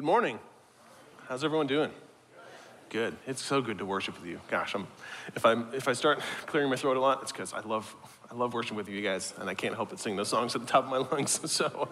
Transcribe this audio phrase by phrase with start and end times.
[0.00, 0.38] Good morning.
[1.28, 1.90] How's everyone doing?
[2.88, 3.14] Good.
[3.26, 4.40] It's so good to worship with you.
[4.48, 4.86] Gosh, I'm,
[5.36, 7.94] if, i if I start clearing my throat a lot, it's because I love,
[8.30, 10.62] I love worshiping with you guys, and I can't help but sing those songs at
[10.62, 11.38] the top of my lungs.
[11.52, 11.90] So,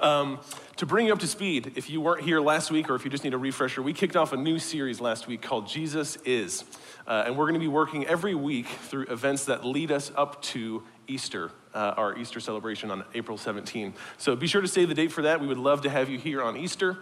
[0.00, 0.38] um,
[0.76, 3.10] to bring you up to speed, if you weren't here last week or if you
[3.10, 6.62] just need a refresher, we kicked off a new series last week called Jesus Is.
[7.08, 10.40] Uh, and we're going to be working every week through events that lead us up
[10.42, 13.94] to Easter, uh, our Easter celebration on April 17.
[14.16, 15.40] So be sure to save the date for that.
[15.40, 16.98] We would love to have you here on Easter.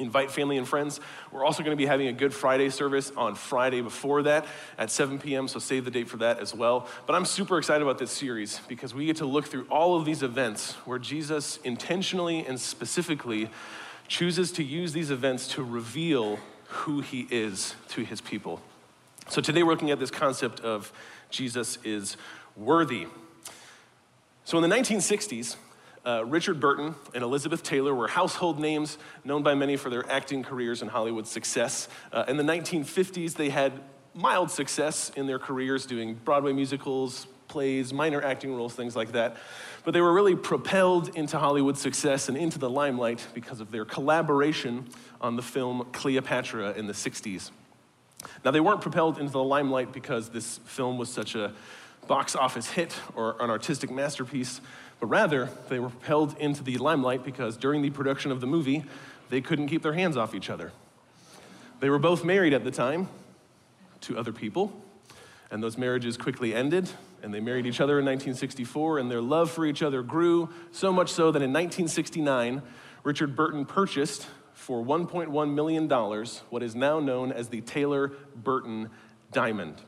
[0.00, 1.00] Invite family and friends.
[1.32, 4.46] We're also going to be having a Good Friday service on Friday before that
[4.78, 6.86] at 7 p.m., so save the date for that as well.
[7.06, 10.04] But I'm super excited about this series because we get to look through all of
[10.04, 13.50] these events where Jesus intentionally and specifically
[14.06, 18.60] chooses to use these events to reveal who he is to his people.
[19.28, 20.92] So today we're looking at this concept of
[21.28, 22.16] Jesus is
[22.56, 23.08] worthy.
[24.44, 25.56] So in the 1960s,
[26.04, 30.42] uh, Richard Burton and Elizabeth Taylor were household names known by many for their acting
[30.42, 31.88] careers and Hollywood success.
[32.12, 33.72] Uh, in the 1950s, they had
[34.14, 39.36] mild success in their careers doing Broadway musicals, plays, minor acting roles, things like that.
[39.84, 43.84] But they were really propelled into Hollywood success and into the limelight because of their
[43.84, 44.88] collaboration
[45.20, 47.50] on the film Cleopatra in the 60s.
[48.44, 51.52] Now, they weren't propelled into the limelight because this film was such a
[52.06, 54.60] box office hit or an artistic masterpiece
[55.00, 58.84] but rather they were propelled into the limelight because during the production of the movie,
[59.30, 60.72] they couldn't keep their hands off each other.
[61.80, 63.08] They were both married at the time
[64.02, 64.72] to other people,
[65.50, 66.88] and those marriages quickly ended,
[67.22, 70.92] and they married each other in 1964, and their love for each other grew so
[70.92, 72.62] much so that in 1969,
[73.04, 75.88] Richard Burton purchased for $1.1 million
[76.50, 78.90] what is now known as the Taylor Burton
[79.32, 79.80] Diamond.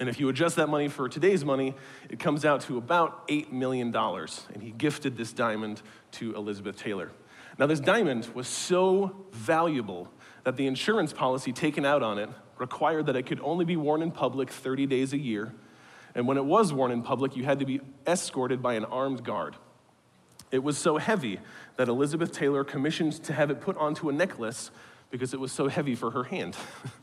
[0.00, 1.74] And if you adjust that money for today's money,
[2.08, 3.94] it comes out to about $8 million.
[3.94, 7.12] And he gifted this diamond to Elizabeth Taylor.
[7.58, 10.10] Now, this diamond was so valuable
[10.44, 14.00] that the insurance policy taken out on it required that it could only be worn
[14.00, 15.52] in public 30 days a year.
[16.14, 19.22] And when it was worn in public, you had to be escorted by an armed
[19.22, 19.54] guard.
[20.50, 21.40] It was so heavy
[21.76, 24.70] that Elizabeth Taylor commissioned to have it put onto a necklace
[25.10, 26.56] because it was so heavy for her hand.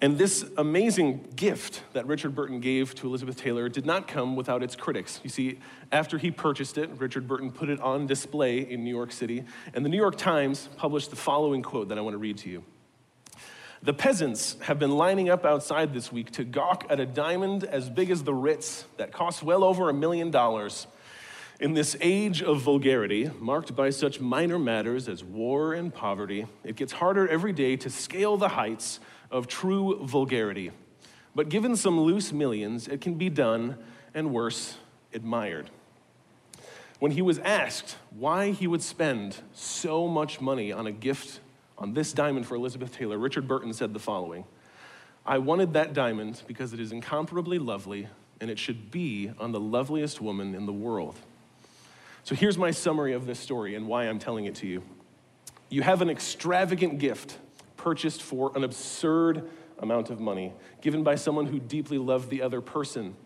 [0.00, 4.62] And this amazing gift that Richard Burton gave to Elizabeth Taylor did not come without
[4.62, 5.20] its critics.
[5.22, 5.58] You see,
[5.90, 9.44] after he purchased it, Richard Burton put it on display in New York City,
[9.74, 12.48] and the New York Times published the following quote that I want to read to
[12.50, 12.64] you.
[13.82, 17.90] The peasants have been lining up outside this week to gawk at a diamond as
[17.90, 20.86] big as the Ritz that costs well over a million dollars.
[21.58, 26.76] In this age of vulgarity, marked by such minor matters as war and poverty, it
[26.76, 29.00] gets harder every day to scale the heights
[29.32, 30.70] of true vulgarity.
[31.34, 33.78] But given some loose millions, it can be done,
[34.14, 34.76] and worse,
[35.14, 35.70] admired.
[36.98, 41.40] When he was asked why he would spend so much money on a gift
[41.78, 44.44] on this diamond for Elizabeth Taylor, Richard Burton said the following
[45.24, 48.08] I wanted that diamond because it is incomparably lovely,
[48.40, 51.16] and it should be on the loveliest woman in the world.
[52.24, 54.82] So here's my summary of this story and why I'm telling it to you.
[55.70, 57.38] You have an extravagant gift
[57.82, 59.50] purchased for an absurd
[59.80, 63.16] amount of money, given by someone who deeply loved the other person.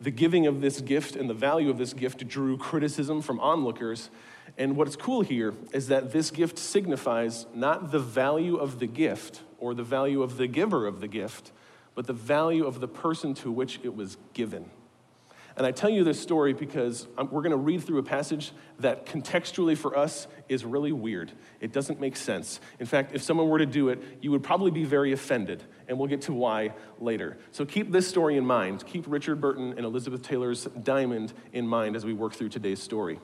[0.00, 4.10] The giving of this gift and the value of this gift drew criticism from onlookers.
[4.58, 9.42] And what's cool here is that this gift signifies not the value of the gift
[9.58, 11.52] or the value of the giver of the gift,
[11.94, 14.70] but the value of the person to which it was given.
[15.60, 19.04] And I tell you this story because we're going to read through a passage that
[19.04, 21.32] contextually for us is really weird.
[21.60, 22.60] It doesn't make sense.
[22.78, 25.98] In fact, if someone were to do it, you would probably be very offended, and
[25.98, 27.36] we'll get to why later.
[27.52, 28.86] So keep this story in mind.
[28.86, 33.20] Keep Richard Burton and Elizabeth Taylor's diamond in mind as we work through today's story.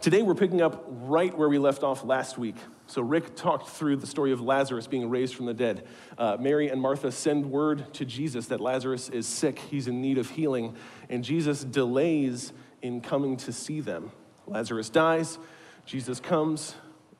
[0.00, 2.54] Today, we're picking up right where we left off last week.
[2.88, 5.86] So, Rick talked through the story of Lazarus being raised from the dead.
[6.16, 10.16] Uh, Mary and Martha send word to Jesus that Lazarus is sick, he's in need
[10.16, 10.74] of healing,
[11.10, 14.10] and Jesus delays in coming to see them.
[14.46, 15.38] Lazarus dies,
[15.84, 16.76] Jesus comes,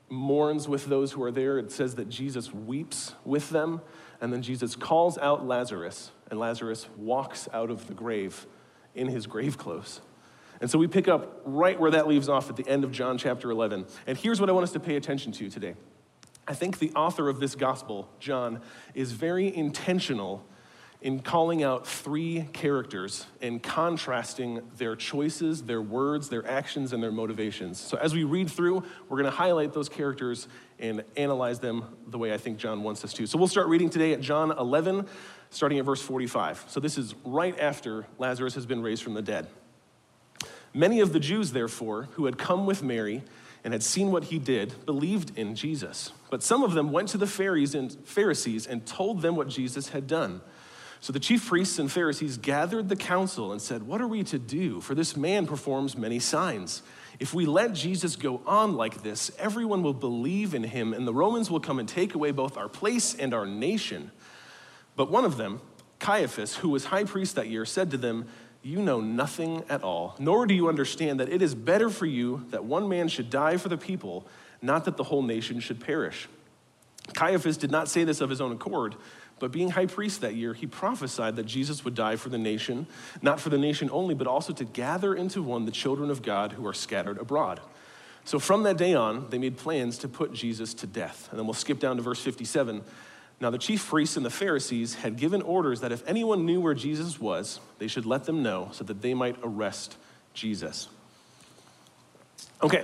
[0.09, 1.59] mourns with those who are there.
[1.59, 3.81] It says that Jesus weeps with them,
[4.21, 8.47] and then Jesus calls out Lazarus, and Lazarus walks out of the grave
[8.95, 10.01] in his grave clothes.
[10.61, 13.17] And so we pick up right where that leaves off at the end of John
[13.17, 13.85] chapter 11.
[14.07, 15.75] And here's what I want us to pay attention to today.
[16.47, 18.61] I think the author of this gospel, John,
[18.93, 20.45] is very intentional
[21.01, 27.11] in calling out three characters and contrasting their choices, their words, their actions, and their
[27.11, 27.79] motivations.
[27.79, 32.17] So as we read through, we're going to highlight those characters and analyze them the
[32.17, 33.27] way I think John wants us to.
[33.27, 35.07] So we'll start reading today at John 11,
[35.51, 36.65] starting at verse 45.
[36.67, 39.47] So this is right after Lazarus has been raised from the dead.
[40.73, 43.23] Many of the Jews, therefore, who had come with Mary
[43.63, 46.11] and had seen what he did believed in Jesus.
[46.29, 50.41] But some of them went to the Pharisees and told them what Jesus had done.
[51.01, 54.39] So the chief priests and Pharisees gathered the council and said, What are we to
[54.39, 54.81] do?
[54.81, 56.81] For this man performs many signs.
[57.19, 61.13] If we let Jesus go on like this, everyone will believe in him, and the
[61.13, 64.11] Romans will come and take away both our place and our nation.
[64.95, 65.61] But one of them,
[65.99, 68.27] Caiaphas, who was high priest that year, said to them,
[68.61, 72.45] You know nothing at all, nor do you understand that it is better for you
[72.49, 74.27] that one man should die for the people,
[74.61, 76.27] not that the whole nation should perish.
[77.13, 78.95] Caiaphas did not say this of his own accord
[79.39, 82.87] but being high priest that year, he prophesied that Jesus would die for the nation,
[83.21, 86.53] not for the nation only, but also to gather into one the children of God
[86.53, 87.61] who are scattered abroad.
[88.25, 91.29] So from that day on, they made plans to put Jesus to death.
[91.31, 92.83] And then we'll skip down to verse 57.
[93.41, 96.73] Now, the chief priests and the Pharisees had given orders that if anyone knew where
[96.73, 99.95] Jesus was, they should let them know so that they might arrest
[100.33, 100.89] Jesus.
[102.61, 102.83] Okay,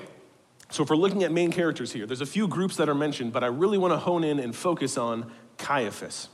[0.69, 3.33] so if we're looking at main characters here, there's a few groups that are mentioned,
[3.33, 6.29] but I really want to hone in and focus on Caiaphas.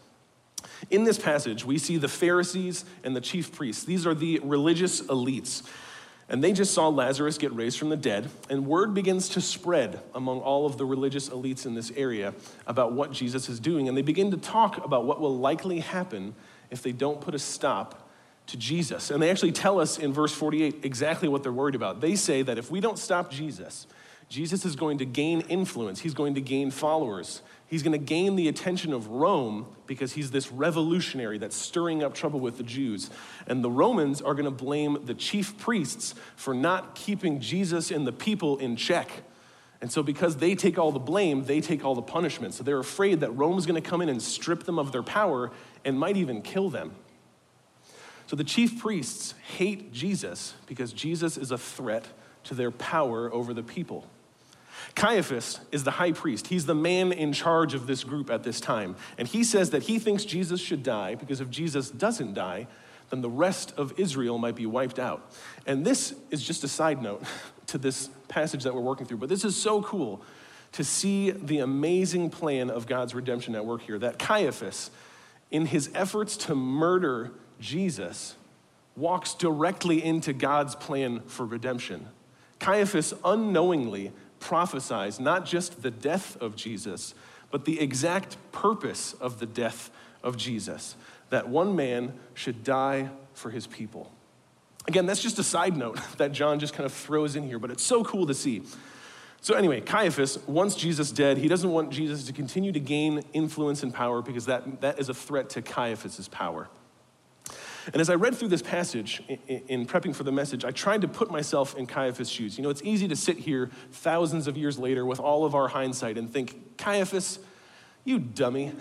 [0.91, 3.83] In this passage, we see the Pharisees and the chief priests.
[3.83, 5.63] These are the religious elites.
[6.31, 10.00] And they just saw Lazarus get raised from the dead, and word begins to spread
[10.16, 12.33] among all of the religious elites in this area
[12.66, 13.89] about what Jesus is doing.
[13.89, 16.33] And they begin to talk about what will likely happen
[16.69, 18.10] if they don't put a stop
[18.48, 19.12] to Jesus.
[19.12, 22.00] And they actually tell us in verse 48 exactly what they're worried about.
[22.00, 23.86] They say that if we don't stop Jesus,
[24.31, 27.42] Jesus is going to gain influence, he's going to gain followers,
[27.72, 32.13] He's going to gain the attention of Rome because he's this revolutionary that's stirring up
[32.13, 33.10] trouble with the Jews.
[33.48, 38.06] And the Romans are going to blame the chief priests for not keeping Jesus and
[38.06, 39.10] the people in check.
[39.80, 42.54] And so, because they take all the blame, they take all the punishment.
[42.56, 45.50] So, they're afraid that Rome's going to come in and strip them of their power
[45.86, 46.92] and might even kill them.
[48.27, 52.06] So, the chief priests hate Jesus because Jesus is a threat
[52.44, 54.06] to their power over the people.
[54.95, 56.48] Caiaphas is the high priest.
[56.48, 58.95] He's the man in charge of this group at this time.
[59.18, 62.68] And he says that he thinks Jesus should die because if Jesus doesn't die,
[63.10, 65.31] then the rest of Israel might be wiped out.
[65.68, 67.24] And this is just a side note
[67.68, 70.22] to this passage that we're working through, but this is so cool
[70.74, 74.00] to see the amazing plan of God's redemption at work here.
[74.00, 74.89] That Caiaphas,
[75.51, 78.36] in his efforts to murder Jesus,
[78.95, 82.07] walks directly into God's plan for redemption.
[82.60, 87.13] Caiaphas unknowingly prophesies not just the death of Jesus,
[87.51, 89.89] but the exact purpose of the death
[90.21, 90.95] of Jesus
[91.31, 94.11] that one man should die for his people.
[94.88, 97.71] Again, that's just a side note that John just kind of throws in here, but
[97.71, 98.61] it's so cool to see.
[99.43, 101.39] So, anyway, Caiaphas wants Jesus dead.
[101.39, 105.09] He doesn't want Jesus to continue to gain influence and power because that, that is
[105.09, 106.69] a threat to Caiaphas's power.
[107.88, 111.01] And as I read through this passage in, in, prepping for the message, I tried
[111.01, 112.57] to put myself in Caiaphas' shoes.
[112.57, 115.68] You know, it's easy to sit here thousands of years later with all of our
[115.68, 117.39] hindsight and think, Caiaphas,
[118.04, 118.74] you dummy.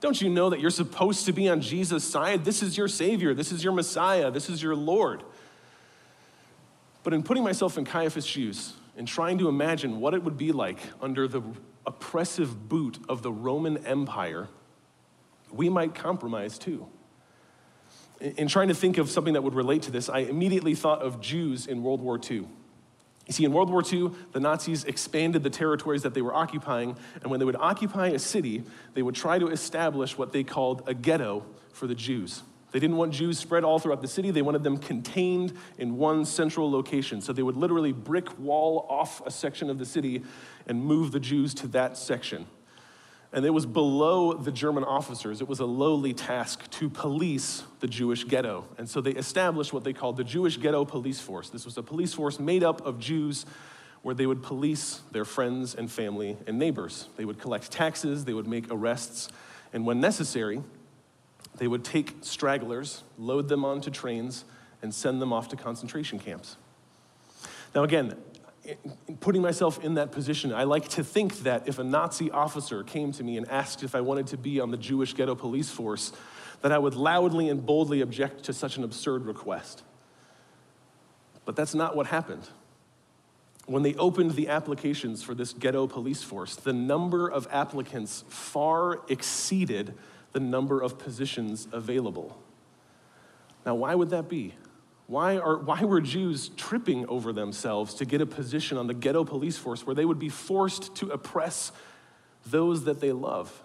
[0.00, 2.44] Don't you know that you're supposed to be on Jesus' side?
[2.44, 5.22] This is your Savior, this is your Messiah, this is your Lord.
[7.02, 10.52] But in putting myself in Caiaphas' shoes and trying to imagine what it would be
[10.52, 11.42] like under the
[11.86, 14.48] oppressive boot of the Roman Empire,
[15.52, 16.88] we might compromise too
[18.20, 21.20] in trying to think of something that would relate to this, I immediately thought of
[21.20, 22.46] Jews in World War II.
[23.26, 26.96] You see, in World War II, the Nazis expanded the territories that they were occupying,
[27.22, 28.62] and when they would occupy a city,
[28.94, 32.42] they would try to establish what they called a ghetto for the Jews.
[32.70, 36.24] They didn't want Jews spread all throughout the city, they wanted them contained in one
[36.24, 37.20] central location.
[37.20, 40.22] So they would literally brick wall off a section of the city
[40.66, 42.46] and move the Jews to that section.
[43.36, 45.42] And it was below the German officers.
[45.42, 48.64] It was a lowly task to police the Jewish ghetto.
[48.78, 51.50] And so they established what they called the Jewish Ghetto Police Force.
[51.50, 53.44] This was a police force made up of Jews
[54.00, 57.08] where they would police their friends and family and neighbors.
[57.16, 59.28] They would collect taxes, they would make arrests,
[59.72, 60.62] and when necessary,
[61.58, 64.44] they would take stragglers, load them onto trains,
[64.80, 66.56] and send them off to concentration camps.
[67.74, 68.14] Now, again,
[69.20, 73.12] putting myself in that position, I like to think that if a Nazi officer came
[73.12, 76.12] to me and asked if I wanted to be on the Jewish ghetto police force,
[76.62, 79.82] that I would loudly and boldly object to such an absurd request.
[81.44, 82.48] But that's not what happened.
[83.66, 89.00] When they opened the applications for this ghetto police force, the number of applicants far
[89.08, 89.94] exceeded
[90.32, 92.40] the number of positions available.
[93.64, 94.54] Now, why would that be?
[95.06, 99.24] Why, are, why were Jews tripping over themselves to get a position on the ghetto
[99.24, 101.70] police force where they would be forced to oppress
[102.44, 103.62] those that they love?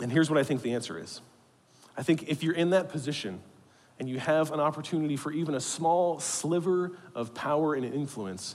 [0.00, 1.20] And here's what I think the answer is
[1.96, 3.40] I think if you're in that position
[3.98, 8.54] and you have an opportunity for even a small sliver of power and influence,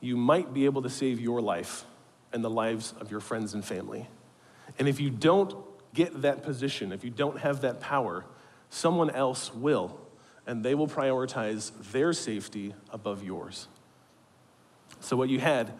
[0.00, 1.84] you might be able to save your life
[2.32, 4.08] and the lives of your friends and family.
[4.78, 5.54] And if you don't
[5.94, 8.24] get that position, if you don't have that power,
[8.70, 10.00] someone else will,
[10.48, 13.68] and they will prioritize their safety above yours.
[15.00, 15.72] So, what you had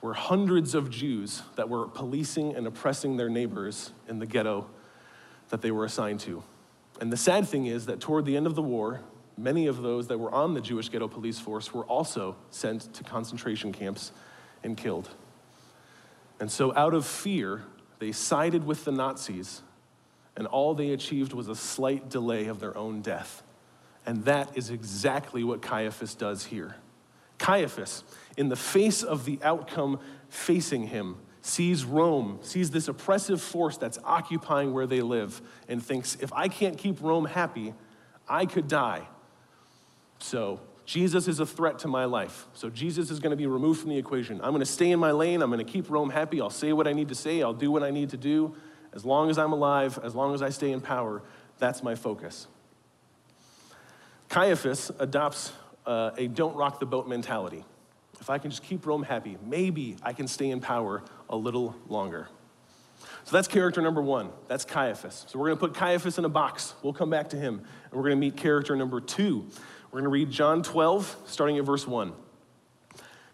[0.00, 4.70] were hundreds of Jews that were policing and oppressing their neighbors in the ghetto
[5.48, 6.42] that they were assigned to.
[7.00, 9.00] And the sad thing is that toward the end of the war,
[9.36, 13.02] many of those that were on the Jewish ghetto police force were also sent to
[13.02, 14.12] concentration camps
[14.62, 15.10] and killed.
[16.38, 17.64] And so, out of fear,
[17.98, 19.62] they sided with the Nazis,
[20.36, 23.42] and all they achieved was a slight delay of their own death.
[24.06, 26.76] And that is exactly what Caiaphas does here.
[27.38, 28.04] Caiaphas,
[28.36, 29.98] in the face of the outcome
[30.28, 36.16] facing him, sees Rome, sees this oppressive force that's occupying where they live, and thinks,
[36.20, 37.74] if I can't keep Rome happy,
[38.28, 39.06] I could die.
[40.18, 42.46] So, Jesus is a threat to my life.
[42.54, 44.40] So, Jesus is going to be removed from the equation.
[44.40, 45.42] I'm going to stay in my lane.
[45.42, 46.40] I'm going to keep Rome happy.
[46.40, 47.42] I'll say what I need to say.
[47.42, 48.54] I'll do what I need to do.
[48.92, 51.22] As long as I'm alive, as long as I stay in power,
[51.58, 52.48] that's my focus.
[54.28, 55.52] Caiaphas adopts
[55.86, 57.64] uh, a don't rock the boat mentality.
[58.20, 61.76] If I can just keep Rome happy, maybe I can stay in power a little
[61.88, 62.28] longer.
[63.24, 64.30] So that's character number one.
[64.48, 65.26] That's Caiaphas.
[65.28, 66.74] So we're going to put Caiaphas in a box.
[66.82, 67.62] We'll come back to him.
[67.84, 69.46] And we're going to meet character number two.
[69.90, 72.12] We're going to read John 12, starting at verse 1.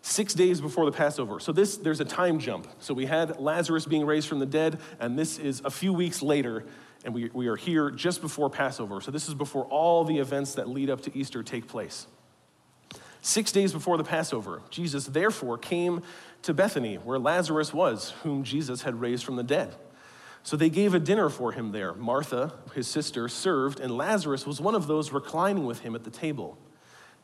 [0.01, 1.39] Six days before the Passover.
[1.39, 2.67] So this there's a time jump.
[2.81, 6.23] So we had Lazarus being raised from the dead, and this is a few weeks
[6.23, 6.65] later,
[7.05, 9.01] and we, we are here just before Passover.
[9.01, 12.07] So this is before all the events that lead up to Easter take place.
[13.21, 16.03] Six days before the Passover, Jesus therefore came
[16.43, 19.75] to Bethany, where Lazarus was, whom Jesus had raised from the dead.
[20.43, 21.95] So they gave a dinner for him there.
[21.95, 26.11] Martha, his sister, served, and Lazarus was one of those reclining with him at the
[26.11, 26.59] table.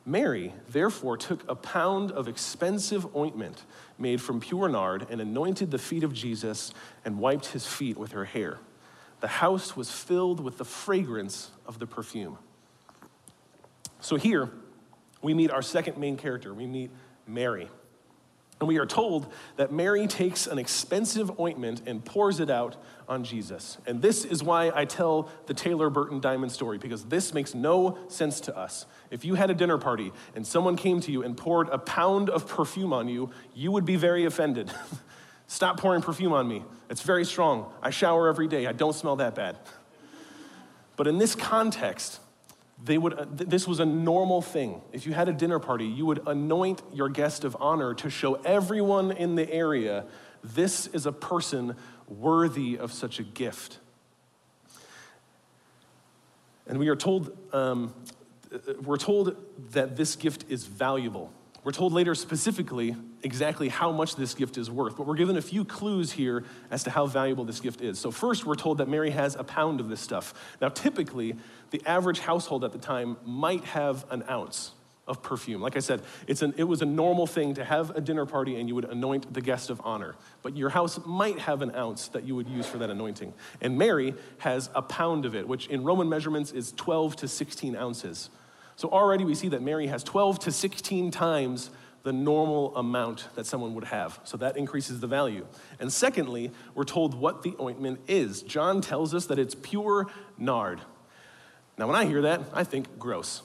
[0.05, 3.65] Mary, therefore, took a pound of expensive ointment
[3.97, 8.13] made from pure nard and anointed the feet of Jesus and wiped his feet with
[8.13, 8.57] her hair.
[9.19, 12.37] The house was filled with the fragrance of the perfume.
[13.99, 14.49] So here,
[15.21, 16.53] we meet our second main character.
[16.53, 16.91] We meet
[17.27, 17.69] Mary.
[18.59, 22.75] And we are told that Mary takes an expensive ointment and pours it out
[23.07, 23.77] on Jesus.
[23.85, 27.97] And this is why I tell the Taylor Burton diamond story, because this makes no
[28.09, 28.85] sense to us.
[29.11, 32.29] If you had a dinner party and someone came to you and poured a pound
[32.29, 34.71] of perfume on you, you would be very offended.
[35.49, 36.63] Stop pouring perfume on me.
[36.91, 37.73] It's very strong.
[37.81, 38.67] I shower every day.
[38.67, 39.57] I don't smell that bad.
[40.95, 42.19] But in this context,
[42.83, 44.83] they would, uh, th- this was a normal thing.
[44.93, 48.35] If you had a dinner party, you would anoint your guest of honor to show
[48.35, 50.05] everyone in the area
[50.43, 51.75] this is a person
[52.07, 53.79] worthy of such a gift.
[56.67, 57.91] And we are told, um,
[58.53, 59.35] uh, we're told
[59.71, 61.33] that this gift is valuable.
[61.69, 65.41] We're told later specifically exactly how much this gift is worth, but we're given a
[65.43, 67.99] few clues here as to how valuable this gift is.
[67.99, 70.33] So, first, we're told that Mary has a pound of this stuff.
[70.59, 71.35] Now, typically,
[71.69, 74.71] the average household at the time might have an ounce
[75.05, 75.61] of perfume.
[75.61, 78.59] Like I said, it's an, it was a normal thing to have a dinner party
[78.59, 80.15] and you would anoint the guest of honor.
[80.41, 83.31] But your house might have an ounce that you would use for that anointing.
[83.61, 87.75] And Mary has a pound of it, which in Roman measurements is 12 to 16
[87.75, 88.31] ounces.
[88.79, 91.69] So already we see that Mary has 12 to 16 times
[92.03, 94.21] the normal amount that someone would have.
[94.23, 95.45] So that increases the value.
[95.81, 98.41] And secondly, we're told what the ointment is.
[98.41, 100.07] John tells us that it's pure
[100.37, 100.79] nard.
[101.77, 103.41] Now, when I hear that, I think gross.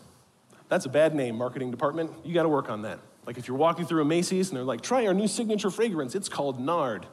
[0.69, 2.13] That's a bad name, marketing department.
[2.23, 3.01] You got to work on that.
[3.27, 6.15] Like if you're walking through a Macy's and they're like, try our new signature fragrance,
[6.15, 7.07] it's called nard.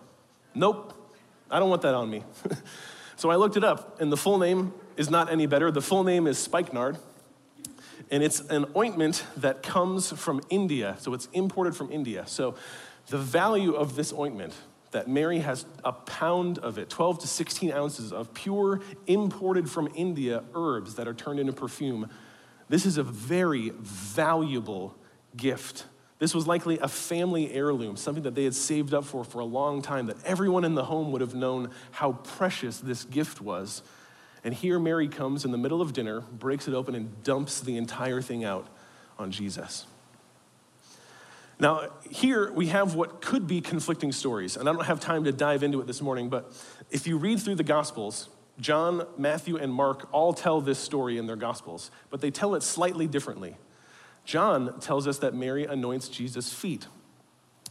[0.53, 0.93] Nope,
[1.49, 2.23] I don't want that on me.
[3.15, 5.71] so I looked it up, and the full name is not any better.
[5.71, 6.99] The full name is spikenard
[8.12, 10.98] and it's an ointment that comes from India.
[11.00, 12.25] So it's imported from India.
[12.27, 12.56] So
[13.08, 14.53] the value of this ointment
[14.91, 19.89] that Mary has a pound of it, 12 to 16 ounces of pure imported from
[19.96, 22.10] India herbs that are turned into perfume.
[22.68, 24.96] This is a very valuable
[25.36, 25.86] gift.
[26.20, 29.46] This was likely a family heirloom, something that they had saved up for for a
[29.46, 33.82] long time, that everyone in the home would have known how precious this gift was.
[34.43, 37.77] And here Mary comes in the middle of dinner, breaks it open, and dumps the
[37.77, 38.67] entire thing out
[39.19, 39.86] on Jesus.
[41.60, 45.31] Now, here we have what could be conflicting stories, and I don't have time to
[45.31, 46.51] dive into it this morning, but
[46.89, 48.29] if you read through the Gospels,
[48.60, 52.63] John, Matthew, and Mark all tell this story in their Gospels, but they tell it
[52.63, 53.57] slightly differently.
[54.25, 56.88] John tells us that Mary anoints Jesus' feet,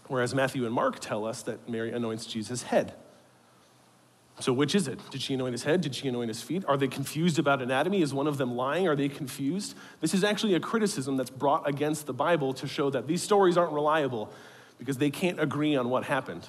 [0.06, 2.94] whereas Matthew and Mark tell us that Mary anoints Jesus' head.
[4.40, 4.98] So, which is it?
[5.10, 5.80] Did she anoint his head?
[5.80, 6.64] Did she anoint his feet?
[6.66, 8.00] Are they confused about anatomy?
[8.00, 8.88] Is one of them lying?
[8.88, 9.76] Are they confused?
[10.00, 13.56] This is actually a criticism that's brought against the Bible to show that these stories
[13.56, 14.32] aren't reliable.
[14.78, 16.48] because they can't agree on what happened.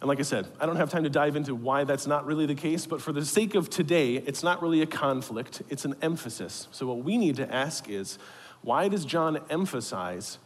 [0.00, 2.44] And like I said, I don't have time to dive into why that's not really
[2.44, 5.94] the case, but for the sake of today, it's not really a conflict, it's an
[6.02, 6.66] emphasis.
[6.72, 8.18] So, what we need to ask is
[8.62, 10.38] why does John emphasize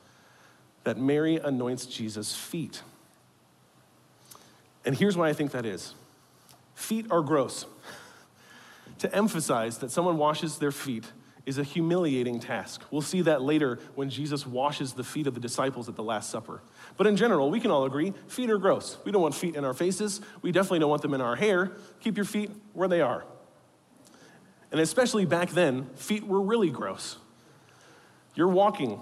[0.84, 2.82] that Mary anoints Jesus' feet?
[4.84, 5.94] And here's why I think that is
[6.76, 7.66] feet are gross.
[8.98, 11.04] to emphasize that someone washes their feet
[11.44, 12.82] is a humiliating task.
[12.90, 16.30] We'll see that later when Jesus washes the feet of the disciples at the Last
[16.30, 16.62] Supper.
[16.96, 18.98] But in general, we can all agree feet are gross.
[19.04, 20.20] We don't want feet in our faces.
[20.42, 21.72] We definitely don't want them in our hair.
[22.00, 23.24] Keep your feet where they are.
[24.72, 27.18] And especially back then, feet were really gross.
[28.34, 29.00] You're walking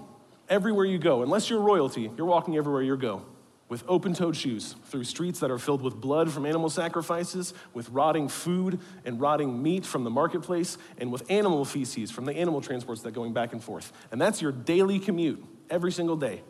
[0.49, 3.25] everywhere you go, unless you're royalty, you're walking everywhere you go
[3.67, 7.89] with open toed shoes through streets that are filled with blood from animal sacrifices, with
[7.89, 12.61] rotting food and rotting meat from the marketplace, and with animal feces from the animal
[12.61, 13.91] transports that are going back and forth.
[14.11, 16.43] And that's your daily commute every single day.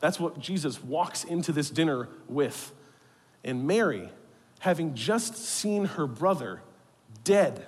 [0.00, 2.72] That's what Jesus walks into this dinner with.
[3.44, 4.08] And Mary,
[4.60, 6.62] having just seen her brother
[7.22, 7.66] dead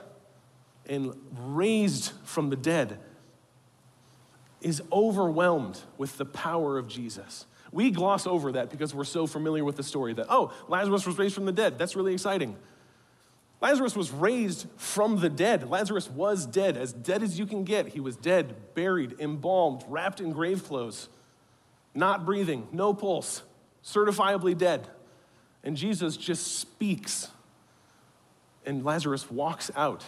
[0.86, 2.98] and raised from the dead,
[4.62, 7.44] is overwhelmed with the power of Jesus.
[7.74, 11.18] We gloss over that because we're so familiar with the story that, oh, Lazarus was
[11.18, 11.76] raised from the dead.
[11.76, 12.56] That's really exciting.
[13.60, 15.68] Lazarus was raised from the dead.
[15.68, 17.88] Lazarus was dead, as dead as you can get.
[17.88, 21.08] He was dead, buried, embalmed, wrapped in grave clothes,
[21.96, 23.42] not breathing, no pulse,
[23.84, 24.86] certifiably dead.
[25.64, 27.28] And Jesus just speaks,
[28.64, 30.04] and Lazarus walks out.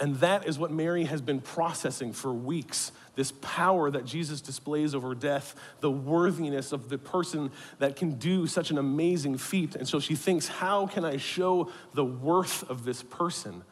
[0.00, 4.94] And that is what Mary has been processing for weeks this power that Jesus displays
[4.94, 7.50] over death, the worthiness of the person
[7.80, 9.74] that can do such an amazing feat.
[9.74, 13.64] And so she thinks, how can I show the worth of this person?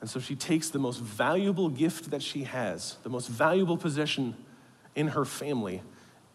[0.00, 4.36] And so she takes the most valuable gift that she has, the most valuable possession
[4.94, 5.82] in her family,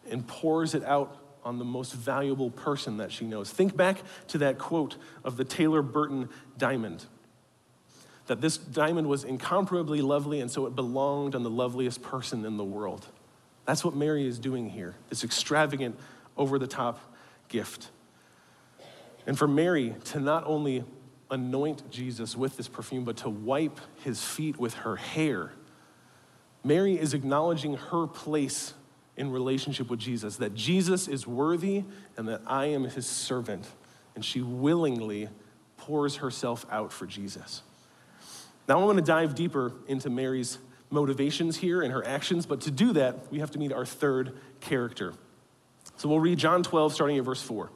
[0.10, 3.50] and pours it out on the most valuable person that she knows.
[3.50, 6.28] Think back to that quote of the Taylor Burton
[6.58, 7.06] diamond
[8.28, 12.58] that this diamond was incomparably lovely, and so it belonged on the loveliest person in
[12.58, 13.06] the world.
[13.66, 15.98] That's what Mary is doing here this extravagant,
[16.38, 17.00] over the top
[17.50, 17.90] gift.
[19.28, 20.84] And for Mary to not only
[21.30, 25.52] anoint Jesus with this perfume, but to wipe his feet with her hair,
[26.64, 28.74] Mary is acknowledging her place
[29.18, 31.84] in relationship with Jesus, that Jesus is worthy
[32.18, 33.68] and that I am his servant.
[34.16, 35.30] And she willingly
[35.78, 37.62] pours herself out for Jesus.
[38.68, 40.58] Now, I want to dive deeper into Mary's
[40.90, 44.38] motivations here and her actions, but to do that, we have to meet our third
[44.60, 45.14] character.
[45.98, 47.70] So we'll read John 12, starting at verse 4.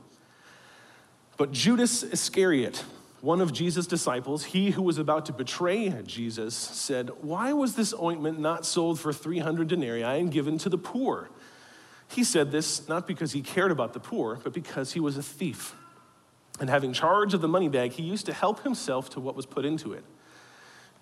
[1.38, 2.84] But Judas Iscariot,
[3.22, 7.94] one of Jesus' disciples, he who was about to betray Jesus, said, Why was this
[7.94, 11.30] ointment not sold for 300 denarii and given to the poor?
[12.08, 15.24] He said this not because he cared about the poor, but because he was a
[15.24, 15.76] thief.
[16.60, 19.46] And having charge of the money bag, he used to help himself to what was
[19.46, 20.06] put into it.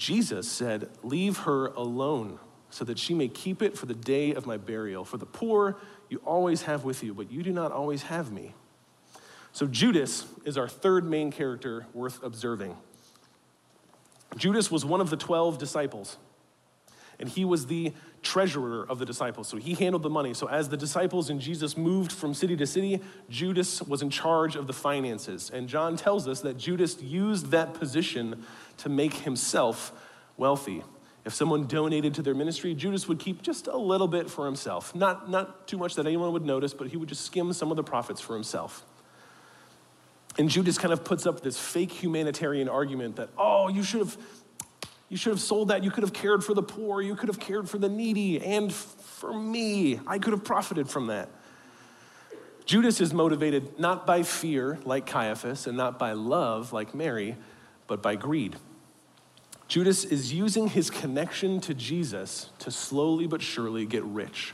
[0.04, 2.38] Jesus said, Leave her alone
[2.70, 5.06] so that she may keep it for the day of my burial.
[5.06, 5.78] For the poor
[6.10, 8.54] you always have with you, but you do not always have me.
[9.54, 12.76] So Judas is our third main character worth observing.
[14.36, 16.18] Judas was one of the 12 disciples
[17.20, 19.48] and he was the treasurer of the disciples.
[19.48, 20.34] So he handled the money.
[20.34, 24.56] So as the disciples and Jesus moved from city to city, Judas was in charge
[24.56, 25.50] of the finances.
[25.54, 28.44] And John tells us that Judas used that position
[28.78, 29.92] to make himself
[30.38, 30.84] wealthy.
[31.26, 34.94] If someone donated to their ministry, Judas would keep just a little bit for himself.
[34.94, 37.78] Not, not too much that anyone would notice, but he would just skim some of
[37.78, 38.84] the profits for himself.
[40.38, 44.18] And Judas kind of puts up this fake humanitarian argument that, oh, you should have
[45.14, 45.84] you should have sold that.
[45.84, 47.00] You could have cared for the poor.
[47.00, 48.44] You could have cared for the needy.
[48.44, 51.30] And for me, I could have profited from that.
[52.66, 57.36] Judas is motivated not by fear, like Caiaphas, and not by love, like Mary,
[57.88, 58.56] but by greed.
[59.68, 64.54] Judas is using his connection to Jesus to slowly but surely get rich.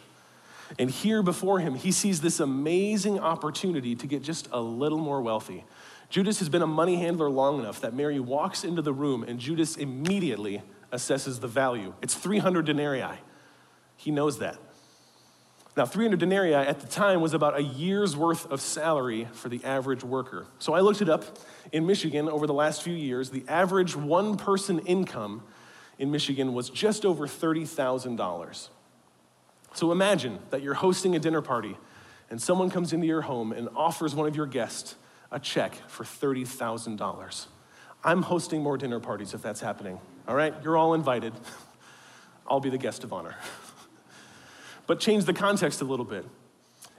[0.78, 5.22] And here before him, he sees this amazing opportunity to get just a little more
[5.22, 5.66] wealthy.
[6.10, 9.40] Judas has been a money handler long enough that Mary walks into the room and
[9.40, 10.62] Judas immediately
[10.92, 11.94] assesses the value.
[12.02, 13.20] It's 300 denarii.
[13.96, 14.58] He knows that.
[15.78, 19.64] Now, 300 denarii at the time was about a year's worth of salary for the
[19.64, 20.48] average worker.
[20.58, 21.24] So I looked it up.
[21.72, 25.44] In Michigan, over the last few years, the average one person income
[26.00, 28.70] in Michigan was just over $30,000.
[29.74, 31.78] So imagine that you're hosting a dinner party
[32.30, 34.96] and someone comes into your home and offers one of your guests
[35.32, 37.46] a check for $30,000.
[38.04, 40.00] I'm hosting more dinner parties if that's happening.
[40.28, 40.54] All right?
[40.64, 41.34] You're all invited.
[42.48, 43.36] I'll be the guest of honor.
[44.90, 46.26] but change the context a little bit.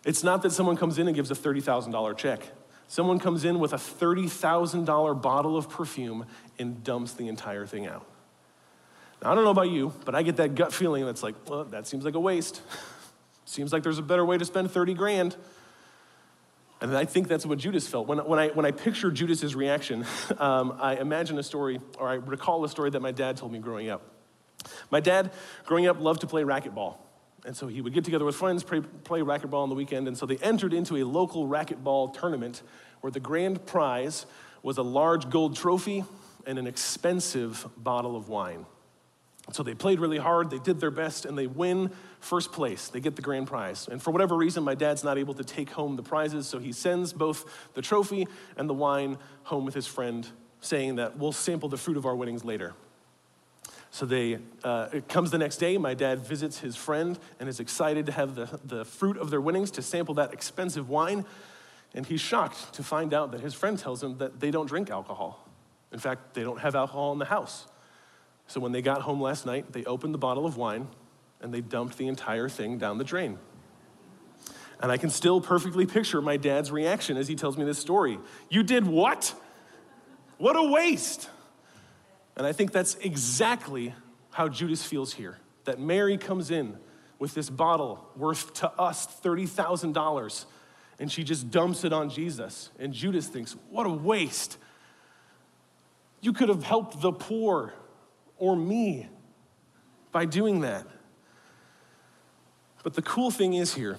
[0.05, 2.41] It's not that someone comes in and gives a $30,000 check.
[2.87, 6.25] Someone comes in with a $30,000 bottle of perfume
[6.57, 8.07] and dumps the entire thing out.
[9.21, 11.65] Now, I don't know about you, but I get that gut feeling that's like, well,
[11.65, 12.63] that seems like a waste.
[13.45, 15.37] seems like there's a better way to spend 30 grand.
[16.81, 18.07] And I think that's what Judas felt.
[18.07, 20.07] When, when, I, when I picture Judas's reaction,
[20.39, 23.59] um, I imagine a story, or I recall a story that my dad told me
[23.59, 24.03] growing up.
[24.93, 25.33] My dad,
[25.65, 26.99] growing up, loved to play racquetball.
[27.45, 30.09] And so he would get together with friends, play, play racquetball on the weekend.
[30.09, 32.63] And so they entered into a local racquetball tournament
[33.01, 34.27] where the grand prize
[34.63, 36.05] was a large gold trophy
[36.47, 38.67] and an expensive bottle of wine.
[39.53, 42.89] So they played really hard, they did their best, and they win first place.
[42.89, 43.89] They get the grand prize.
[43.89, 46.73] And for whatever reason, my dad's not able to take home the prizes, so he
[46.73, 50.29] sends both the trophy and the wine home with his friend,
[50.61, 52.75] saying that we'll sample the fruit of our winnings later.
[53.91, 55.77] So they, uh, it comes the next day.
[55.77, 59.41] My dad visits his friend and is excited to have the, the fruit of their
[59.41, 61.25] winnings to sample that expensive wine.
[61.93, 64.91] And he's shocked to find out that his friend tells him that they don't drink
[64.91, 65.45] alcohol.
[65.93, 67.67] In fact, they don't have alcohol in the house.
[68.47, 70.87] So when they got home last night, they opened the bottle of wine
[71.41, 73.39] and they dumped the entire thing down the drain.
[74.81, 78.19] And I can still perfectly picture my dad's reaction as he tells me this story.
[78.49, 79.35] You did what?
[80.39, 81.29] What a waste.
[82.37, 83.95] And I think that's exactly
[84.31, 85.39] how Judas feels here.
[85.65, 86.79] That Mary comes in
[87.19, 90.47] with this bottle worth to us $30,000
[91.01, 92.71] and she just dumps it on Jesus.
[92.79, 94.59] And Judas thinks, what a waste.
[96.21, 97.73] You could have helped the poor
[98.37, 99.09] or me
[100.13, 100.87] by doing that.
[102.83, 103.97] But the cool thing is here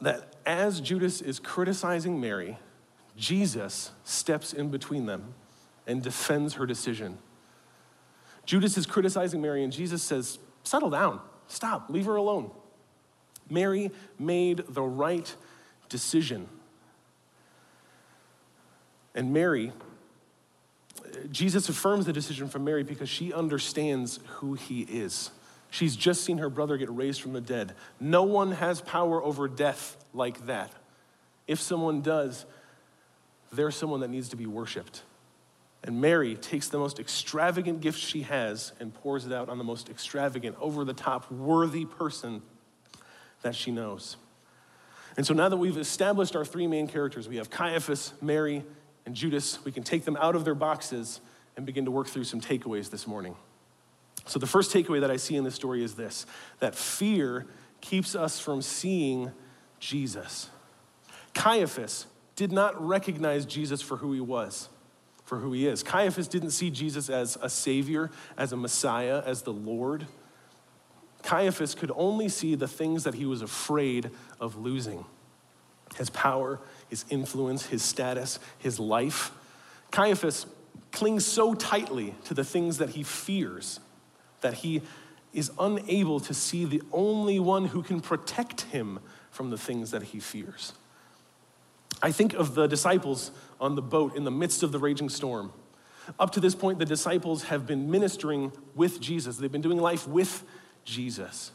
[0.00, 2.58] that as Judas is criticizing Mary,
[3.16, 5.34] Jesus steps in between them
[5.86, 7.18] and defends her decision.
[8.48, 12.50] Judas is criticizing Mary, and Jesus says, Settle down, stop, leave her alone.
[13.50, 15.34] Mary made the right
[15.90, 16.48] decision.
[19.14, 19.70] And Mary,
[21.30, 25.30] Jesus affirms the decision from Mary because she understands who he is.
[25.68, 27.74] She's just seen her brother get raised from the dead.
[28.00, 30.72] No one has power over death like that.
[31.46, 32.46] If someone does,
[33.52, 35.02] they're someone that needs to be worshiped.
[35.84, 39.64] And Mary takes the most extravagant gift she has and pours it out on the
[39.64, 42.42] most extravagant, over the top, worthy person
[43.42, 44.16] that she knows.
[45.16, 48.64] And so now that we've established our three main characters, we have Caiaphas, Mary,
[49.06, 51.20] and Judas, we can take them out of their boxes
[51.56, 53.34] and begin to work through some takeaways this morning.
[54.26, 56.26] So, the first takeaway that I see in this story is this
[56.60, 57.46] that fear
[57.80, 59.32] keeps us from seeing
[59.80, 60.50] Jesus.
[61.34, 64.68] Caiaphas did not recognize Jesus for who he was
[65.28, 65.82] for who he is.
[65.82, 70.06] Caiaphas didn't see Jesus as a savior, as a Messiah, as the Lord.
[71.22, 74.10] Caiaphas could only see the things that he was afraid
[74.40, 75.04] of losing
[75.96, 79.30] his power, his influence, his status, his life.
[79.90, 80.46] Caiaphas
[80.92, 83.80] clings so tightly to the things that he fears
[84.40, 84.80] that he
[85.34, 88.98] is unable to see the only one who can protect him
[89.30, 90.72] from the things that he fears.
[92.00, 95.52] I think of the disciples on the boat in the midst of the raging storm.
[96.18, 100.06] Up to this point, the disciples have been ministering with Jesus, they've been doing life
[100.06, 100.44] with
[100.84, 101.52] Jesus.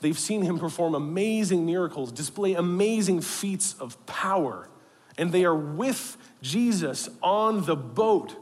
[0.00, 4.68] They've seen him perform amazing miracles, display amazing feats of power,
[5.16, 8.34] and they are with Jesus on the boat,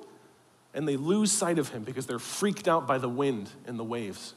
[0.72, 3.85] and they lose sight of him because they're freaked out by the wind and the
[3.85, 4.35] waves.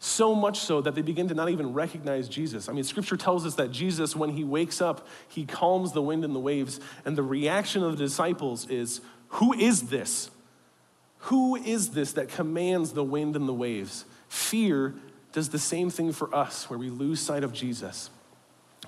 [0.00, 2.68] So much so that they begin to not even recognize Jesus.
[2.68, 6.24] I mean, scripture tells us that Jesus, when he wakes up, he calms the wind
[6.24, 6.78] and the waves.
[7.04, 10.30] And the reaction of the disciples is, Who is this?
[11.22, 14.04] Who is this that commands the wind and the waves?
[14.28, 14.94] Fear
[15.32, 18.10] does the same thing for us, where we lose sight of Jesus.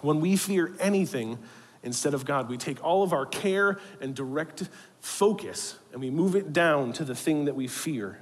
[0.02, 1.38] When we fear anything
[1.82, 4.68] instead of God, we take all of our care and direct
[5.00, 8.18] focus and we move it down to the thing that we fear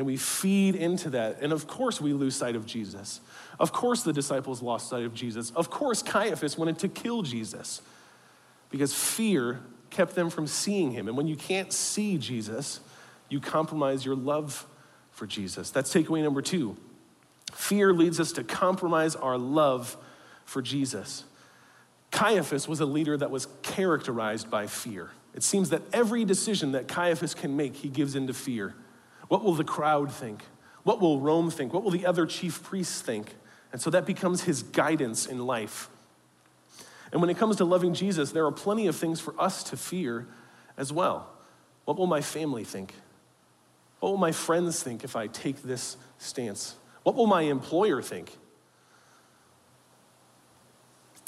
[0.00, 1.42] and we feed into that.
[1.42, 3.20] And of course, we lose sight of Jesus.
[3.58, 5.50] Of course, the disciples lost sight of Jesus.
[5.50, 7.82] Of course, Caiaphas wanted to kill Jesus
[8.70, 9.60] because fear
[9.90, 11.06] kept them from seeing him.
[11.06, 12.80] And when you can't see Jesus,
[13.28, 14.66] you compromise your love
[15.10, 15.70] for Jesus.
[15.70, 16.78] That's takeaway number two.
[17.52, 19.98] Fear leads us to compromise our love
[20.46, 21.24] for Jesus.
[22.10, 25.10] Caiaphas was a leader that was characterized by fear.
[25.34, 28.74] It seems that every decision that Caiaphas can make, he gives into fear.
[29.30, 30.42] What will the crowd think?
[30.82, 31.72] What will Rome think?
[31.72, 33.36] What will the other chief priests think?
[33.70, 35.88] And so that becomes his guidance in life.
[37.12, 39.76] And when it comes to loving Jesus, there are plenty of things for us to
[39.76, 40.26] fear
[40.76, 41.30] as well.
[41.84, 42.92] What will my family think?
[44.00, 46.74] What will my friends think if I take this stance?
[47.04, 48.36] What will my employer think?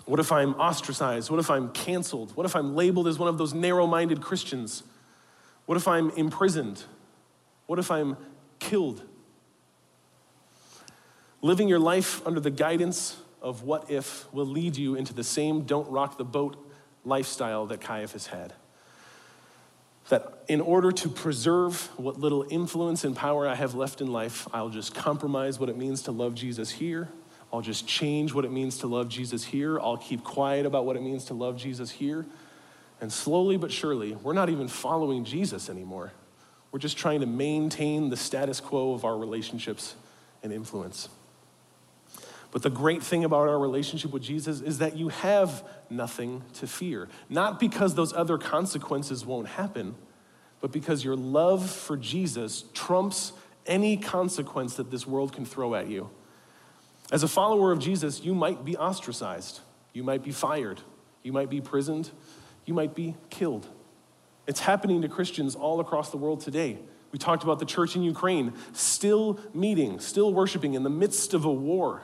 [0.06, 1.30] What if I'm ostracized?
[1.30, 2.34] What if I'm canceled?
[2.36, 4.82] What if I'm labeled as one of those narrow minded Christians?
[5.66, 6.82] What if I'm imprisoned?
[7.66, 8.16] What if I'm
[8.58, 9.02] killed?
[11.40, 15.62] Living your life under the guidance of what if will lead you into the same
[15.62, 16.56] don't rock the boat
[17.04, 18.52] lifestyle that Caiaphas had.
[20.08, 24.46] That in order to preserve what little influence and power I have left in life,
[24.52, 27.08] I'll just compromise what it means to love Jesus here.
[27.52, 29.78] I'll just change what it means to love Jesus here.
[29.78, 32.24] I'll keep quiet about what it means to love Jesus here.
[33.00, 36.12] And slowly but surely, we're not even following Jesus anymore.
[36.72, 39.94] We're just trying to maintain the status quo of our relationships
[40.42, 41.08] and influence.
[42.50, 46.66] But the great thing about our relationship with Jesus is that you have nothing to
[46.66, 47.08] fear.
[47.28, 49.94] Not because those other consequences won't happen,
[50.60, 53.32] but because your love for Jesus trumps
[53.66, 56.10] any consequence that this world can throw at you.
[57.10, 59.60] As a follower of Jesus, you might be ostracized,
[59.92, 60.80] you might be fired,
[61.22, 62.10] you might be imprisoned,
[62.64, 63.66] you might be killed.
[64.46, 66.78] It's happening to Christians all across the world today.
[67.12, 71.44] We talked about the church in Ukraine still meeting, still worshiping in the midst of
[71.44, 72.02] a war.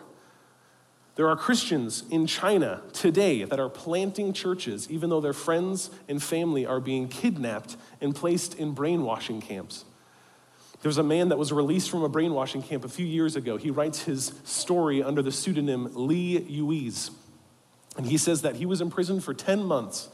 [1.16, 6.22] There are Christians in China today that are planting churches, even though their friends and
[6.22, 9.84] family are being kidnapped and placed in brainwashing camps.
[10.82, 13.56] There's a man that was released from a brainwashing camp a few years ago.
[13.56, 17.10] He writes his story under the pseudonym Lee Yuiz.
[17.96, 20.08] And he says that he was imprisoned for 10 months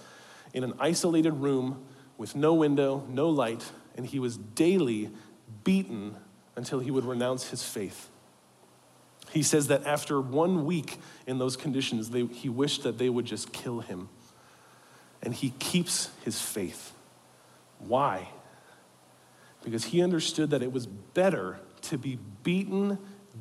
[0.54, 1.84] in an isolated room
[2.16, 5.10] with no window, no light, and he was daily
[5.64, 6.16] beaten
[6.56, 8.08] until he would renounce his faith.
[9.30, 13.24] He says that after one week in those conditions, they, he wished that they would
[13.24, 14.08] just kill him.
[15.22, 16.92] And he keeps his faith.
[17.78, 18.28] Why?
[19.64, 22.98] Because he understood that it was better to be beaten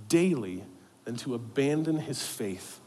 [0.08, 0.64] daily
[1.06, 2.80] than to abandon his faith.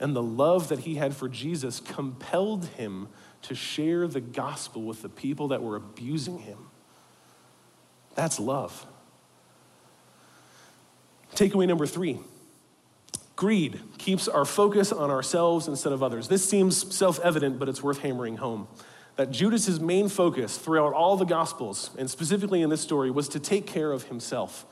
[0.00, 3.08] And the love that he had for Jesus compelled him
[3.42, 6.58] to share the gospel with the people that were abusing him.
[8.14, 8.86] That's love.
[11.34, 12.20] Takeaway number three
[13.36, 16.28] Greed keeps our focus on ourselves instead of others.
[16.28, 18.68] This seems self evident, but it's worth hammering home.
[19.16, 23.40] That Judas's main focus throughout all the Gospels, and specifically in this story, was to
[23.40, 24.64] take care of himself.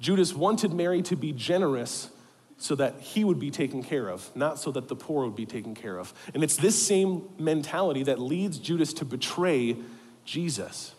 [0.00, 2.10] Judas wanted Mary to be generous
[2.58, 5.46] so that he would be taken care of, not so that the poor would be
[5.46, 6.14] taken care of.
[6.32, 9.76] And it's this same mentality that leads Judas to betray
[10.24, 10.94] Jesus.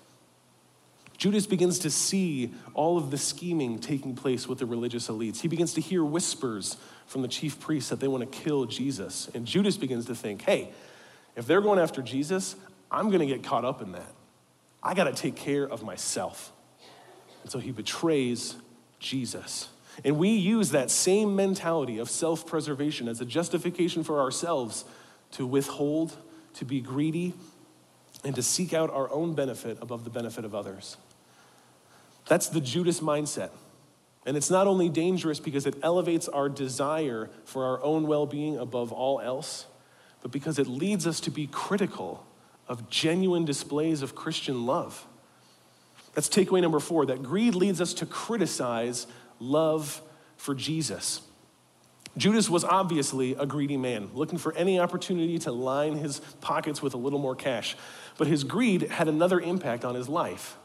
[1.17, 5.41] Judas begins to see all of the scheming taking place with the religious elites.
[5.41, 9.27] He begins to hear whispers from the chief priests that they want to kill Jesus.
[9.33, 10.69] And Judas begins to think, hey,
[11.35, 12.55] if they're going after Jesus,
[12.91, 14.13] I'm going to get caught up in that.
[14.83, 16.51] I got to take care of myself.
[17.41, 18.55] And so he betrays
[18.99, 19.69] Jesus.
[20.03, 24.85] And we use that same mentality of self preservation as a justification for ourselves
[25.31, 26.15] to withhold,
[26.55, 27.33] to be greedy,
[28.23, 30.97] and to seek out our own benefit above the benefit of others.
[32.27, 33.49] That's the Judas mindset.
[34.25, 38.57] And it's not only dangerous because it elevates our desire for our own well being
[38.57, 39.65] above all else,
[40.21, 42.25] but because it leads us to be critical
[42.67, 45.05] of genuine displays of Christian love.
[46.13, 49.07] That's takeaway number four that greed leads us to criticize
[49.39, 50.01] love
[50.35, 51.21] for Jesus.
[52.17, 56.95] Judas was obviously a greedy man, looking for any opportunity to line his pockets with
[56.95, 57.77] a little more cash.
[58.17, 60.57] But his greed had another impact on his life.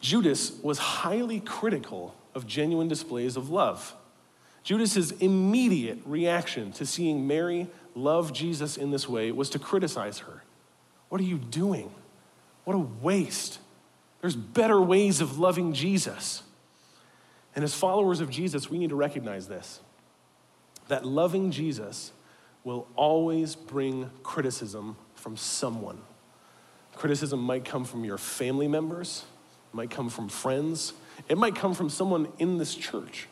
[0.00, 3.94] Judas was highly critical of genuine displays of love.
[4.64, 10.42] Judas's immediate reaction to seeing Mary love Jesus in this way was to criticize her.
[11.08, 11.92] What are you doing?
[12.64, 13.60] What a waste.
[14.20, 16.42] There's better ways of loving Jesus.
[17.58, 19.80] And as followers of Jesus, we need to recognize this
[20.86, 22.12] that loving Jesus
[22.62, 26.00] will always bring criticism from someone.
[26.94, 29.24] Criticism might come from your family members,
[29.72, 30.92] might come from friends,
[31.28, 33.26] it might come from someone in this church.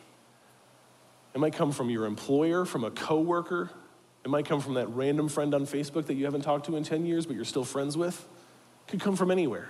[1.33, 3.71] It might come from your employer, from a coworker.
[4.25, 6.83] It might come from that random friend on Facebook that you haven't talked to in
[6.83, 8.27] 10 years but you're still friends with.
[8.87, 9.69] It could come from anywhere.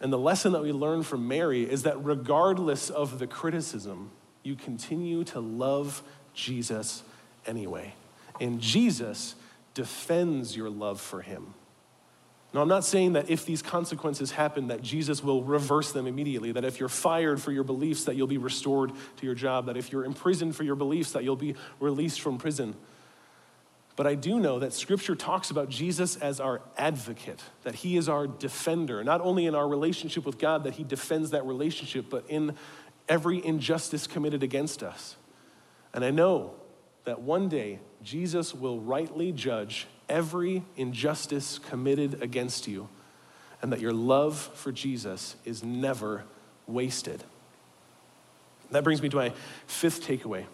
[0.00, 4.10] And the lesson that we learn from Mary is that regardless of the criticism,
[4.42, 7.02] you continue to love Jesus
[7.46, 7.94] anyway.
[8.40, 9.34] And Jesus
[9.74, 11.54] defends your love for him.
[12.52, 16.50] Now, I'm not saying that if these consequences happen, that Jesus will reverse them immediately,
[16.52, 19.76] that if you're fired for your beliefs, that you'll be restored to your job, that
[19.76, 22.74] if you're imprisoned for your beliefs, that you'll be released from prison.
[23.96, 28.08] But I do know that Scripture talks about Jesus as our advocate, that he is
[28.08, 32.24] our defender, not only in our relationship with God, that he defends that relationship, but
[32.28, 32.56] in
[33.08, 35.16] every injustice committed against us.
[35.92, 36.54] And I know
[37.04, 42.88] that one day Jesus will rightly judge every injustice committed against you,
[43.60, 46.24] and that your love for Jesus is never
[46.66, 47.22] wasted.
[48.70, 49.32] That brings me to my
[49.66, 50.44] fifth takeaway.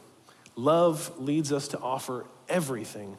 [0.56, 3.18] Love leads us to offer everything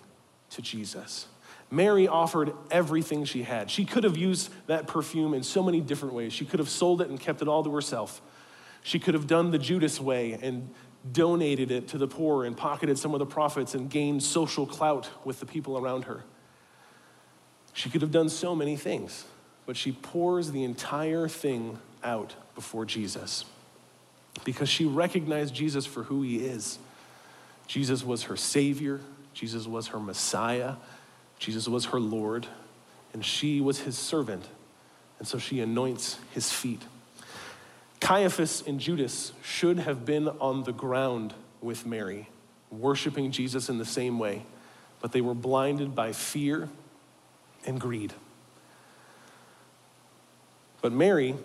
[0.51, 1.27] to Jesus.
[1.69, 3.69] Mary offered everything she had.
[3.69, 6.31] She could have used that perfume in so many different ways.
[6.31, 8.21] She could have sold it and kept it all to herself.
[8.83, 10.73] She could have done the Judas way and
[11.11, 15.09] donated it to the poor and pocketed some of the profits and gained social clout
[15.25, 16.23] with the people around her.
[17.73, 19.25] She could have done so many things,
[19.65, 23.45] but she pours the entire thing out before Jesus
[24.43, 26.79] because she recognized Jesus for who he is.
[27.67, 29.01] Jesus was her Savior,
[29.37, 30.77] Jesus was her Messiah,
[31.37, 32.47] Jesus was her Lord,
[33.13, 34.43] and she was his servant.
[35.19, 36.81] And so she anoints his feet.
[37.99, 42.29] Caiaphas and Judas should have been on the ground with Mary,
[42.71, 44.43] worshiping Jesus in the same way,
[45.01, 46.67] but they were blinded by fear
[47.63, 48.13] and greed.
[50.81, 51.35] But Mary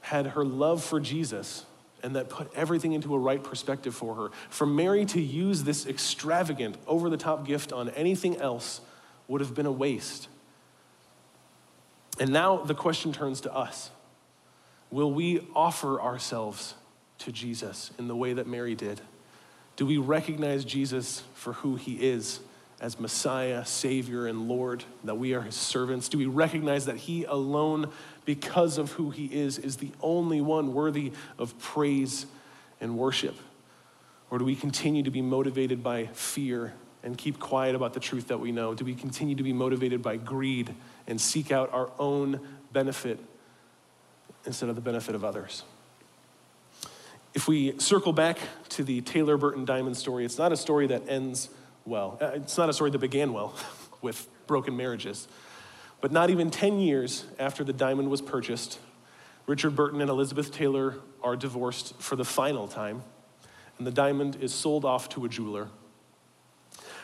[0.00, 1.66] had her love for Jesus
[2.02, 4.28] and that put everything into a right perspective for her.
[4.48, 8.80] For Mary to use this extravagant, over the top gift on anything else
[9.28, 10.28] would have been a waste.
[12.18, 13.90] And now the question turns to us
[14.90, 16.74] Will we offer ourselves
[17.18, 19.00] to Jesus in the way that Mary did?
[19.76, 22.40] Do we recognize Jesus for who he is
[22.80, 26.08] as Messiah, Savior, and Lord, that we are his servants?
[26.08, 27.90] Do we recognize that he alone
[28.24, 32.26] because of who he is, is the only one worthy of praise
[32.80, 33.36] and worship?
[34.30, 38.28] Or do we continue to be motivated by fear and keep quiet about the truth
[38.28, 38.74] that we know?
[38.74, 40.74] Do we continue to be motivated by greed
[41.06, 42.40] and seek out our own
[42.72, 43.18] benefit
[44.46, 45.64] instead of the benefit of others?
[47.32, 48.38] If we circle back
[48.70, 51.48] to the Taylor Burton Diamond story, it's not a story that ends
[51.84, 52.18] well.
[52.20, 53.54] Uh, it's not a story that began well
[54.02, 55.28] with broken marriages.
[56.00, 58.78] But not even 10 years after the diamond was purchased,
[59.46, 63.02] Richard Burton and Elizabeth Taylor are divorced for the final time,
[63.78, 65.68] and the diamond is sold off to a jeweler.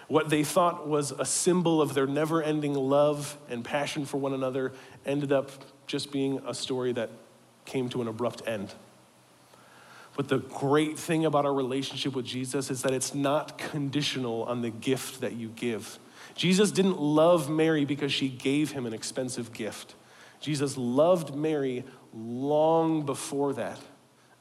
[0.08, 4.32] What they thought was a symbol of their never ending love and passion for one
[4.32, 4.72] another
[5.04, 5.50] ended up
[5.86, 7.10] just being a story that
[7.64, 8.72] came to an abrupt end.
[10.16, 14.62] But the great thing about our relationship with Jesus is that it's not conditional on
[14.62, 15.98] the gift that you give.
[16.36, 19.94] Jesus didn't love Mary because she gave him an expensive gift.
[20.38, 23.80] Jesus loved Mary long before that.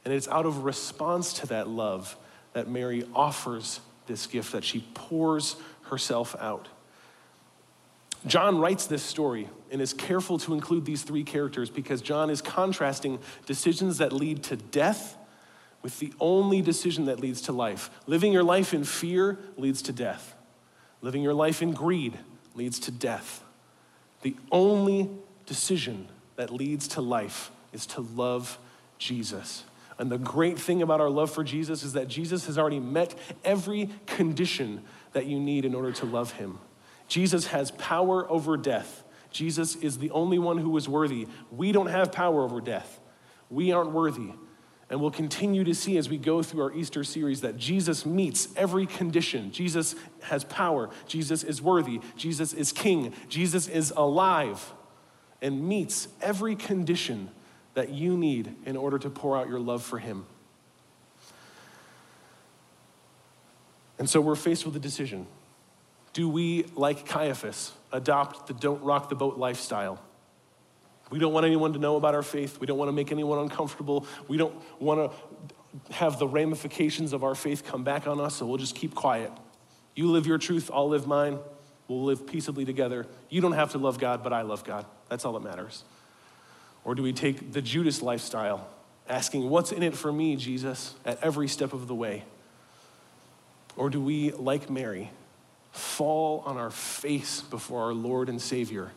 [0.03, 2.15] And it's out of response to that love
[2.53, 6.67] that Mary offers this gift, that she pours herself out.
[8.27, 12.41] John writes this story and is careful to include these three characters because John is
[12.41, 15.17] contrasting decisions that lead to death
[15.81, 17.89] with the only decision that leads to life.
[18.07, 20.35] Living your life in fear leads to death.
[21.05, 22.17] Living your life in greed
[22.55, 23.43] leads to death.
[24.23, 25.07] The only
[25.45, 28.57] decision that leads to life is to love
[28.97, 29.65] Jesus.
[29.99, 33.13] And the great thing about our love for Jesus is that Jesus has already met
[33.43, 34.81] every condition
[35.13, 36.57] that you need in order to love him.
[37.07, 39.03] Jesus has power over death.
[39.29, 41.27] Jesus is the only one who is worthy.
[41.51, 42.99] We don't have power over death.
[43.51, 44.31] We aren't worthy.
[44.89, 48.49] And we'll continue to see as we go through our Easter series that Jesus meets
[48.55, 49.51] every condition.
[49.51, 50.91] Jesus has power.
[51.07, 52.01] Jesus is worthy.
[52.15, 53.13] Jesus is king.
[53.27, 54.73] Jesus is alive
[55.41, 57.29] and meets every condition
[57.73, 60.25] that you need in order to pour out your love for him.
[63.97, 65.25] And so we're faced with a decision.
[66.13, 69.99] Do we, like Caiaphas, adopt the don't rock the boat lifestyle?
[71.11, 72.59] We don't want anyone to know about our faith.
[72.59, 74.07] We don't want to make anyone uncomfortable.
[74.27, 78.45] We don't want to have the ramifications of our faith come back on us, so
[78.45, 79.31] we'll just keep quiet.
[79.95, 81.39] You live your truth, I'll live mine.
[81.87, 83.05] We'll live peaceably together.
[83.29, 84.85] You don't have to love God, but I love God.
[85.09, 85.83] That's all that matters.
[86.83, 88.67] Or do we take the Judas lifestyle,
[89.07, 92.23] asking, What's in it for me, Jesus, at every step of the way?
[93.77, 95.11] Or do we, like Mary,
[95.71, 98.91] fall on our face before our Lord and Savior?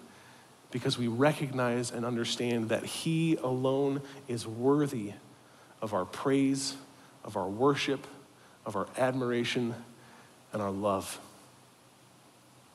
[0.71, 5.12] Because we recognize and understand that He alone is worthy
[5.81, 6.77] of our praise,
[7.25, 8.07] of our worship,
[8.66, 9.75] of our admiration,
[10.53, 11.19] and our love.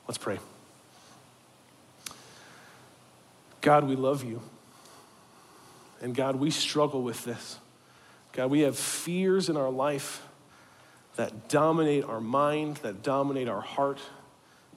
[0.08, 0.38] Let's pray.
[3.60, 4.42] God, we love you.
[6.02, 7.58] And God, we struggle with this.
[8.32, 10.22] God, we have fears in our life
[11.16, 14.00] that dominate our mind, that dominate our heart,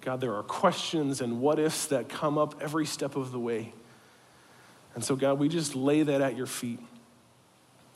[0.08, 3.74] God, there are questions and what ifs that come up every step of the way.
[4.96, 6.80] And so, God, we just lay that at your feet,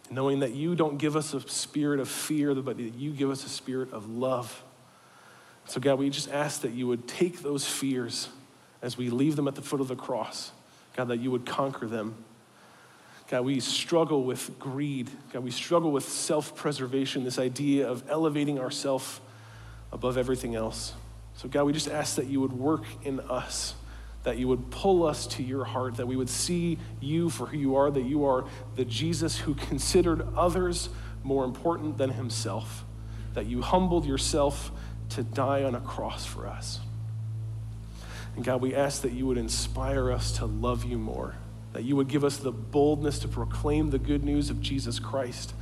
[0.09, 3.45] knowing that you don't give us a spirit of fear, but that you give us
[3.45, 4.61] a spirit of love
[5.67, 8.27] So, God, we just ask that you would take those fears
[8.81, 10.51] as we leave them at the foot of the cross.
[10.97, 12.15] God, that you would conquer them.
[13.29, 15.09] God, we struggle with greed.
[15.31, 19.21] God, we struggle with self preservation, this idea of elevating ourselves
[19.93, 20.93] above everything else.
[21.35, 23.73] So, God, we just ask that you would work in us,
[24.23, 27.57] that you would pull us to your heart, that we would see you for who
[27.57, 30.89] you are, that you are the Jesus who considered others
[31.23, 32.83] more important than himself,
[33.33, 34.71] that you humbled yourself
[35.09, 36.79] to die on a cross for us.
[38.35, 41.35] And God, we ask that you would inspire us to love you more,
[41.73, 45.53] that you would give us the boldness to proclaim the good news of Jesus Christ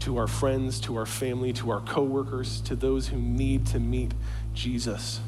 [0.00, 4.12] to our friends, to our family, to our coworkers, to those who need to meet
[4.54, 5.20] Jesus.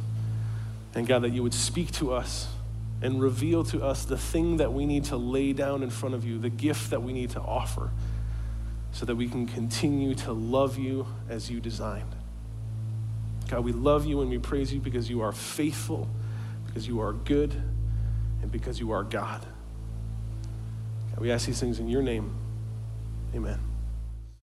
[0.95, 2.49] And God, that you would speak to us
[3.03, 6.25] and reveal to us the thing that we need to lay down in front of
[6.25, 7.91] you, the gift that we need to offer,
[8.93, 12.15] so that we can continue to love you as you designed.
[13.49, 16.09] God, we love you and we praise you because you are faithful,
[16.67, 17.53] because you are good,
[18.41, 19.45] and because you are God.
[21.11, 22.35] God we ask these things in your name.
[23.35, 23.74] Amen.